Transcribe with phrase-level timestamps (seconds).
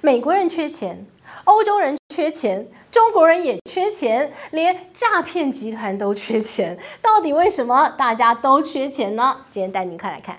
[0.00, 1.04] 美国人缺钱，
[1.42, 6.78] 欧洲人缺钱，中国人也缺钱，连诈骗集团都缺钱。
[7.02, 9.38] 到底为什么大家都缺钱呢？
[9.50, 10.38] 今天带您快来看。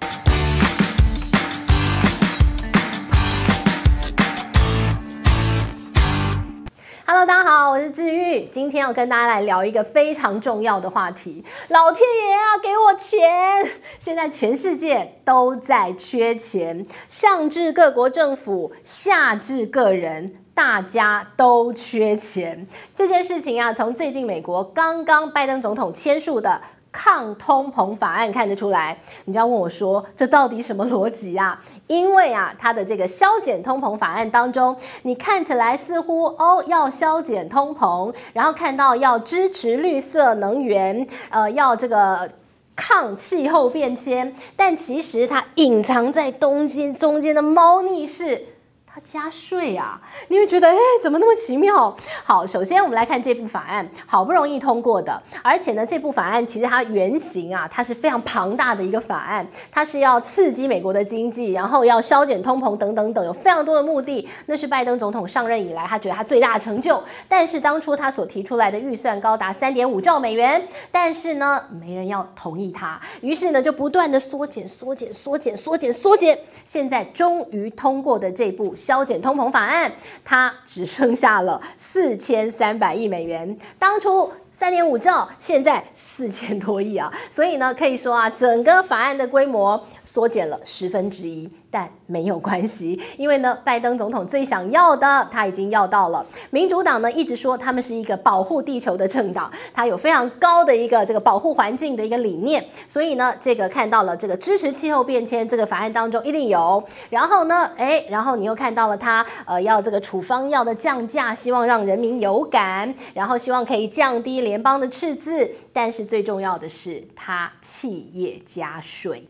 [7.12, 8.46] Hello，大家好，我是治愈。
[8.52, 11.44] 今天要跟大家来聊一个非常重要的话题。
[11.70, 13.68] 老天爷啊，给我钱！
[14.00, 22.68] 现在全世界都在缺钱，上至各国政府，下至个人，大家都缺钱。
[22.96, 26.62] 这件事情啊，从最近美国刚刚拜登总统签署的。
[26.92, 31.60] 抗通膨法案看得出来，你就要问我说，这到底什么逻辑啊？
[31.88, 42.30] 因为啊，它的这个削减通膨法案当中，你看起来似乎哦要削减通膨，然后看到要支持绿色能源，呃，要这个
[42.76, 48.44] 抗气候变迁，但其实它隐藏在东京中间的猫腻是。
[48.92, 51.96] 他加税啊，你会觉得哎，怎么那么奇妙？
[52.24, 64.28] 好，首先我们来看这部法案，好不容易通过的，而且呢，这部法案其实它原型啊，它是非常庞大的一个法案，它是要刺激美国的经济，然后要削减通膨等等等，有非常多的目的。
[64.48, 67.00] 那是拜登总统上任以来，他觉得他最大的成就。
[67.28, 78.76] 但是当初他所提出来的预算高达三点五兆美元，但是呢，没人要同意他，于是呢，就不断的缩减、缩减、缩减、缩减、缩减，现在终于通过的这部。
[78.90, 79.92] 削减通膨法案，
[80.26, 83.56] 它只剩下了四千三百亿美元。
[83.78, 87.14] 当初三点五兆，现在四千多亿啊！
[87.32, 91.48] 所以呢，可以说啊，整个法案的规模缩减了十分之一。
[91.72, 96.26] 但没有关系， 因为呢，拜登总统最想要的他已经要到了。
[96.50, 106.84] 民主党呢一直说他们是一个保护地球的政党，他有非常高的一个这个保护环境的一个理念，所以呢，这个看到了这个支持气候变迁这个法案当中一定有。
[107.10, 119.24] 然后呢，哎，然后你又看到了他呃要这个处方药的降价，希望让人民有感，然后希望可以降低联邦的赤字，但是最重要的是他企业加税。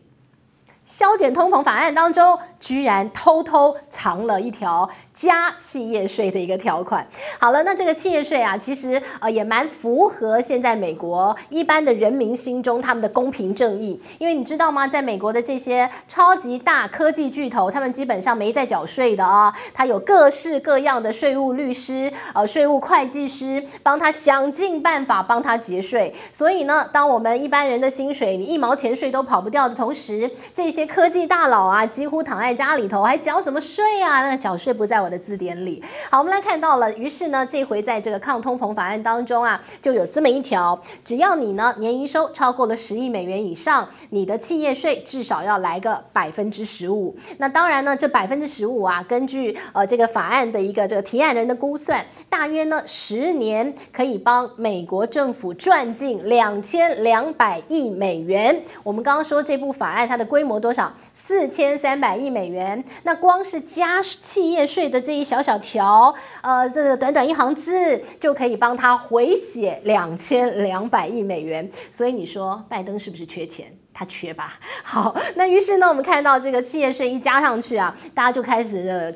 [0.90, 4.90] 削减通膨法案当中，居然偷偷藏了一条。
[5.12, 7.06] 加企业税的一个条款。
[7.38, 14.00] 好了，那这个企业税啊，其实呃也蛮符合现在美国一般的人民心中他们的公平正义。
[14.16, 19.54] 因为你知道吗，在美国的这些超级大科技巨头，他们基本上没在缴税的啊。
[19.74, 26.14] 他有各式各样的税务律师、呃税务会计师，帮他想尽办法帮他节税。
[26.32, 34.22] 所以呢，当我们一般人的薪水你一毛钱税都跑不掉的同时，这些科技大佬啊，几乎躺在家里头还缴什么税啊？
[34.22, 36.92] 那缴税不在我的字典里，好，我们来看到了。
[36.94, 47.16] 于是呢，这回在这个抗通膨法案当中啊，就有这么一条：只要你呢年营收超过了十亿美元以上，你的企业税至少要来个百分之十五。
[47.38, 58.62] 那当然呢，这百分之十五啊，根据呃这个法案的一个这个提案人的估算，大约呢十年可以帮美国政府赚进两千两百亿美元。
[58.82, 60.92] 我们刚刚说这部法案它的规模多多少？
[61.12, 62.82] 四千三百亿美元。
[63.02, 65.00] 那光是加企业税的。
[65.00, 71.68] 这一小小条，呃，这个短短一行字就可以帮他回血两千两百亿美元。
[71.90, 73.66] 所以你说拜登是不是缺钱？
[73.92, 74.60] 他缺吧。
[74.84, 79.12] 好，那于是呢，我们看到这个企业税一加上去啊，大家就开始呃，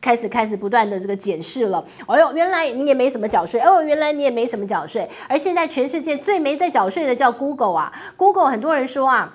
[0.00, 1.84] 开始开始不断的这个检视了。
[2.08, 3.60] 哎呦，原来你也没什么缴税。
[3.60, 5.08] 哦，原来你也没什么缴税。
[5.28, 9.32] 而现在全世界最没在缴税的叫 Google 啊，Google 很多人说啊。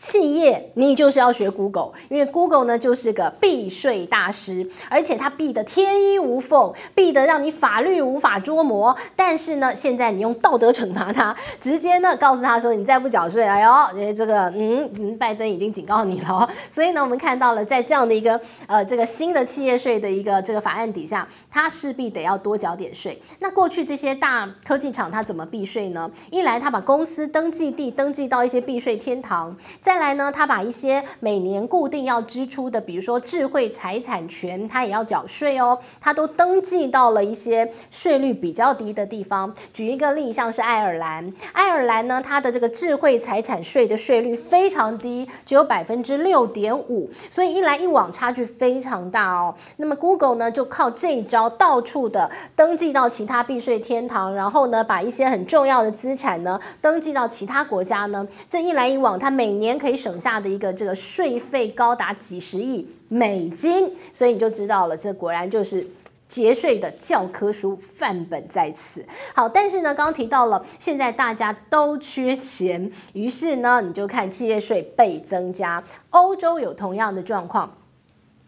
[0.00, 8.96] 企业，你就是要学 Google，因为 Google 呢就是个避税大师，而且它避得天衣无缝，避得让你法律无法捉摸。
[9.14, 16.48] 但是呢，现在你用道德惩罚他，直接呢告诉他说，你再不缴税，哎呦，因为这个嗯嗯，拜登已经警告你了。
[16.72, 23.20] 所以呢，我们看到了在这样的一个呃这个新的企业税的一个这个法案底下，他势必得要多缴点税。
[23.40, 26.10] 那过去这些大科技厂他怎么避税呢？
[26.30, 29.54] 一来他把公司登记地登记到一些避税天堂。
[29.90, 39.52] 再来呢，他把一些每年固定要支出的，比如说智慧财产权，他也要缴税哦，他都登记到了一些税率比较低的地方。
[39.72, 49.52] 举一个例，像是爱尔兰，爱尔兰呢，它的这个智慧财产税的税率非常低，只有百分之六点五，所以一来一往差距非常大哦。
[49.78, 59.79] 那么 Google 呢，就靠这一招，到处的登记到其他避税天堂，然后呢，把一些很重要的资产呢登记到其他国家呢，这一来一往，它每年。
[59.80, 65.86] 可以省下的一个这个税费高达几十亿美金，所以你就知道了，这果然就是
[66.28, 69.04] 节税的教科书范本在此。
[69.34, 75.82] 好，但是呢，刚刚提到了，现在大家都缺钱，于是呢，你就看企业税倍增加。
[76.10, 77.72] 欧洲有同样的状况。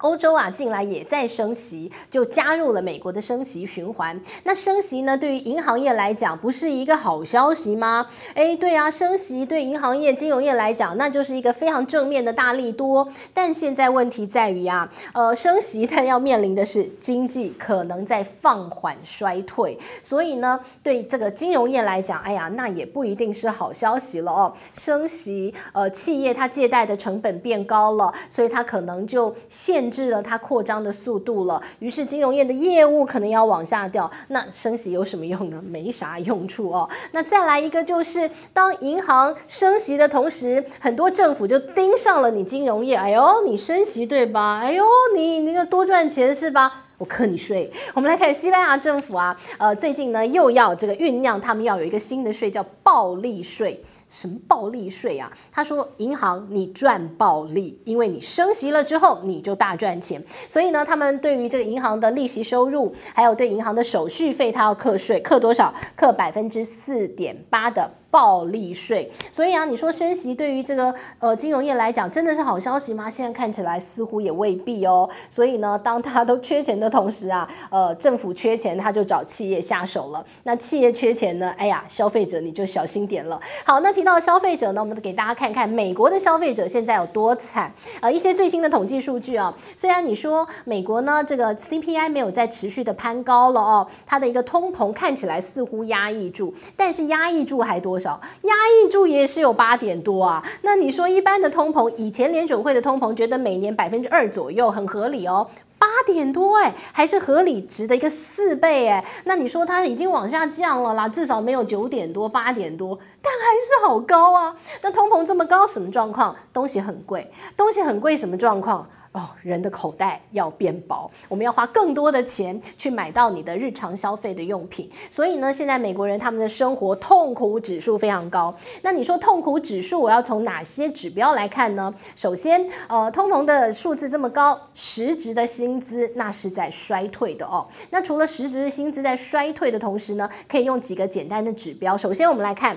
[0.02, 4.20] 欧洲啊，近来也在升息，就加入了美国的升息循环。
[4.42, 8.08] 那升息呢，对于银行业来讲，不是一个好消息吗？
[8.34, 13.08] 诶，对啊，升息对银行业、金融业来讲，那就是一个非常正面的大利多。
[13.32, 24.52] 但现在问题在于啊，呃，升息它要面临的是经济可能在放缓衰退，所以呢，对这个金融业来讲，哎呀，那也不一定是好消息了哦。
[24.74, 29.91] 升息，呃，企业它借贷的成本变高了，所以它可能就限。
[29.92, 34.10] 制了它扩张的速度了，于是金融业的业务可能要往下掉。
[34.28, 35.62] 那升息有什么用呢？
[35.62, 36.88] 没啥用处哦。
[37.10, 42.96] 那再来一个就是，当银行升息的同时，很多政府就盯上了你金融业。
[42.96, 44.60] 哎呦，你升息对吧？
[44.62, 44.84] 哎呦，
[45.14, 46.86] 你那个多赚钱是吧？
[46.98, 47.70] 我克你税。
[47.94, 53.84] 我们来看西班牙政府啊，呃，最近呢又要这个酝酿，他们要有一个新的税，叫暴利税。
[54.12, 55.32] 什么暴利税啊？
[55.50, 65.72] 他说，银行你赚暴利，因为你升息了之后你就大赚钱，所以呢，他们对于这个银行的利息收入，还有对银行的手续费，他要课税，课多少？
[65.96, 67.90] 课百分之四点八的。
[68.12, 73.08] 暴利税，所以啊，你说升息对于这个呃金融业来讲真的是好消息吗？
[73.08, 75.08] 现在看起来似乎也未必哦。
[75.30, 80.22] 所以呢，当他都缺钱的同时啊，呃，政府缺钱，他就找企业下手了。
[80.42, 81.54] 那企业缺钱呢？
[81.56, 83.40] 哎呀，消费者你就小心点了。
[83.64, 87.72] 好，那提到消费者呢，我们给大家看看美国的消费者现在有多惨。
[88.02, 98.01] 呃，一些最新的统计数据啊，虽然你说美国呢这个 CPI 没有再持续的攀高了哦，它的一个通膨看起来似乎压抑住，但是压抑住还多。
[98.02, 114.56] 少压抑住也是有八点多啊，那你说一般的通膨，以前联准会的通膨觉得每年百分之二左右很合理哦，八点多哎，还是合理值的一个四倍哎，那你说它已经往下降了啦，至少没有九点多、八点多，但还是好高啊。
[114.82, 116.34] 那通膨这么高，什么状况？
[116.52, 118.88] 东西很贵，东西很贵，什么状况？
[119.12, 124.90] 哦，人的口袋要变薄，我们要花更多的钱去买到你的日常消费的用品。
[125.10, 128.54] 所以呢，现在美国人他们的生活痛苦指数非常高。
[128.80, 131.94] 那你说痛苦指数，我要从哪些指标来看呢？
[132.16, 137.66] 首先，呃，通膨的数字这么高，实质的薪资那是在衰退的哦。
[137.90, 141.98] 那除了实质的薪资在衰退的同时呢，可以用几个简单的指标。
[141.98, 142.74] 首先，我们来看。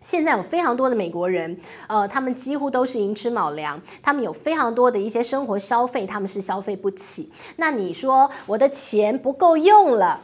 [0.00, 7.30] 现在有非常多的美国人，呃，他们几乎都是寅吃卯粮，他们有非常多的一些生活消费，他们是消费不起。
[7.56, 10.20] 那你说我的钱不够用了，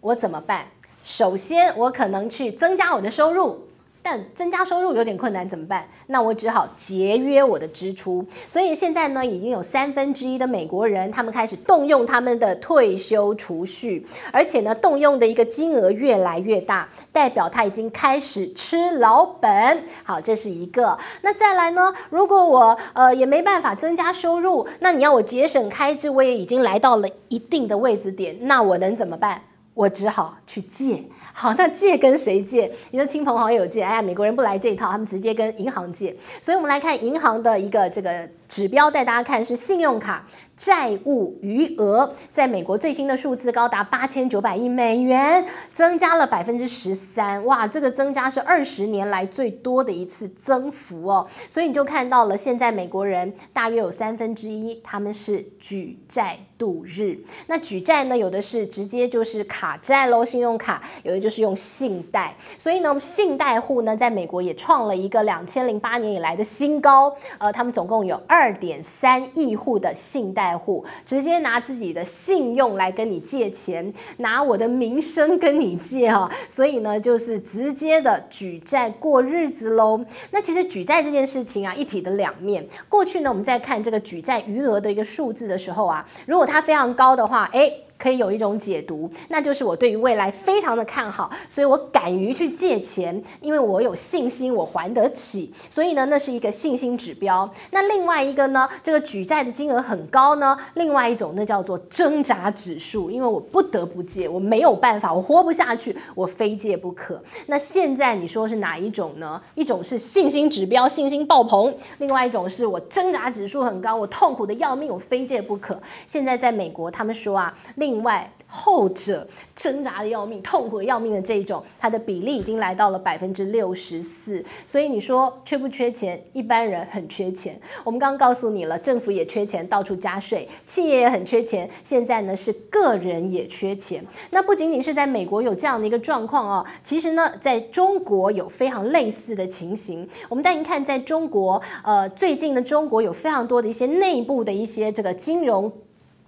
[0.00, 0.66] 我怎么办？
[1.04, 3.66] 首先，我可能去增加我的收入。
[4.04, 5.88] 但增加收入有点困难，怎么办？
[6.08, 8.22] 那我只好节约我的支出。
[8.50, 19.82] 所以现在呢，已经有三分之一的美国人，他们开始动用他们的退休储蓄，而且呢，动用的一个金额越来越大，代表他已经开始吃老本。
[20.02, 20.98] 好，这是一个。
[21.22, 21.90] 那再来呢？
[22.10, 29.40] 如果我呃也没办法增加收入，那你要我节省开支，我也已经来到了一定的位置点，那我能怎么办？
[29.74, 31.02] 我只好去借。
[31.32, 32.70] 好，那借跟谁借？
[32.92, 36.16] 你说亲朋好友借，哎呀，美国人不来这一套，他们直接跟银行借。
[36.40, 40.24] 所以，我们来看银行的一个这个指标，带大家看是信用卡。
[40.56, 51.26] 债务余额在美国最新的数字高达八千九百亿美元，增加了百分之十三，哇，这个增加是二十年来最多的一次增幅哦。
[51.50, 57.18] 所以你就看到了，现在美国人大约有三分之一他们是举债度日。
[57.48, 62.32] 那举债呢，有的是直接就是卡债喽，信用卡；有的就是用信贷。
[62.56, 67.12] 所以呢，信贷户呢，在美国也创了一个两千零八年以来的新高。
[67.38, 70.58] 呃，他们总共有二二点三亿户的信贷。
[70.64, 80.02] 户直接拿自己的信用来跟你借钱，拿我的名声跟你借哈，所以呢，就是直接的举债过日子喽。
[80.30, 82.66] 那其实举债这件事情啊，一体的两面。
[82.88, 87.80] 过去呢，我们在看这个举债余额的一个数字的时候啊，如果它非常高的话，诶。
[88.04, 97.50] 可以有一种解读，那就是我对于未来非常的看好，所以我敢于去借钱，因为我有信心我还得起，所以呢，那是一个信心指标。
[97.70, 107.18] 那另外一个呢，这个举债的金额很高呢，另外一种那叫做挣扎指数，因为我不得不借，我没有办法，我活不下去，我非借不可。
[107.46, 109.40] 那现在你说是哪一种呢？
[109.54, 115.80] 一种是信心指标，信心爆棚；另外一种是我挣扎指数很高，我痛苦的要命，我非借不可。
[116.06, 118.28] 现在在美国，他们说啊，另另外。
[118.46, 124.44] 后者挣扎的要命、痛苦要命的这一种，它的比例已经来到了百分之六十四。
[124.64, 126.22] 所以你说缺不缺钱？
[126.32, 127.60] 一般人很缺钱。
[127.82, 131.68] 我们刚刚告诉你了，政府也缺钱，到处加税；企业也很缺钱。
[131.82, 134.04] 现在呢，是个人也缺钱。
[134.30, 140.08] 那不仅仅是在美国有这样的一个状况哦，其实呢，在中国有非常类似的情形。
[140.28, 145.72] 我们带您看，在中国，呃，最近的中国有非常多的一些内部的一些这个金融。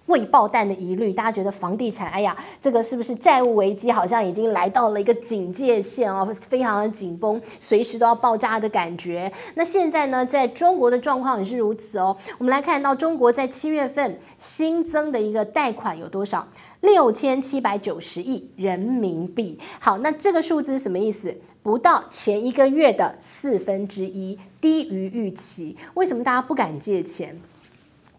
[0.06, 9.30] 未爆弹的疑虑，大家觉得房地产，哎呀，这个是不是债务危机好像已经来到了一个警戒线哦，非常的紧绷，随时都要爆炸的感觉。
[9.54, 12.16] 那现在呢，在中国的状况也是如此哦。
[12.38, 16.46] 我们来看到中国在七月份新增的一个贷款有多少？
[16.82, 19.58] 六千七百九十亿人民币。
[19.80, 21.34] 好，那这个数字是什么意思？
[21.62, 25.76] 不到前一个月的四分之一，低于预期。
[25.94, 27.36] 为什么大家不敢借钱？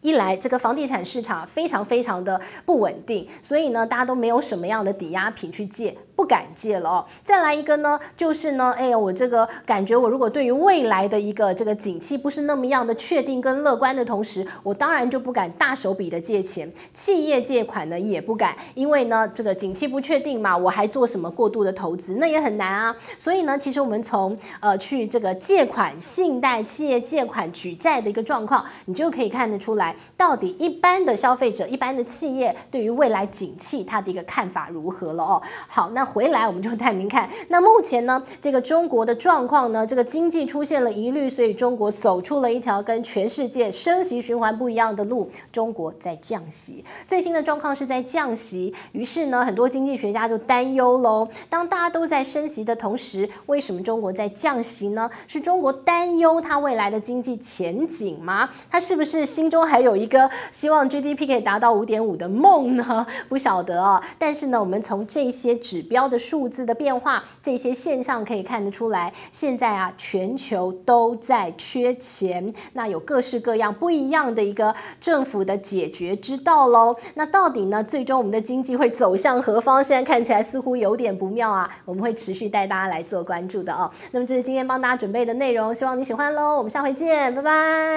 [0.02, 5.98] 一来，这个房地产市场非常非常的不稳定，所以呢，大家都没有什么样的抵押品去借。
[6.18, 7.06] 不敢借了哦。
[7.24, 22.96] 再来一个呢，就是呢，哎呀，我这个感觉，我如果对于未来的一个这个景气不是那么样的确定跟乐观的同时，我当然就不敢大手笔的借钱，企业借款呢也不敢，因为呢，这个景气不确定嘛，我还做什么过度的投资，那也很难啊。
[23.20, 35.40] 所以呢，其实我们从呃去这个借款、信贷、企业借款举债的一个状况，你就可以看得出来，到底一般的消费者、一般的企业对于未来景气它的一个看法如何了哦。
[35.68, 36.07] 好，那。
[36.14, 46.84] 回来我们就带您看， 那目前呢，这个中国的状况呢，这个经济出现了疑虑，所以中国走出了一条跟全世界升息循环不一样的路，中国在降息。
[47.08, 51.28] 最新的状况是在降息，于是呢，很多经济学家就担忧喽。
[51.50, 55.10] 当大家都在升息的同时，为什么中国在降息呢？
[55.28, 58.50] 是中国担忧它未来的经济前景吗？
[58.70, 63.06] 它是不是心中还有一个希望 GDP 可以达到五点五的梦呢？
[63.28, 64.02] 不晓得啊。
[64.18, 65.97] 但是呢，我们从这些指标。
[65.98, 69.12] 标的数字的变化，这些现象可以看得出来。
[69.32, 76.96] 现在啊，全球都在缺钱，那有各式各样不一样的一个政府的解决之道喽。
[77.16, 79.84] 那到底呢，最终我们的经济会走向何方？
[79.84, 81.68] 现在看起来似乎有点不妙啊。
[81.84, 83.90] 我们会持续带大家来做关注的哦。
[84.12, 86.58] 那么这是今天帮大家准备的内容，希望你喜欢喽。
[86.58, 87.88] 我们下回见，拜拜。